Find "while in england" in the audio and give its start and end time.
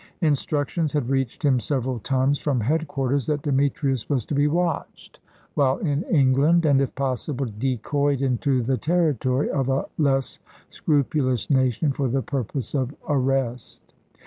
5.53-6.65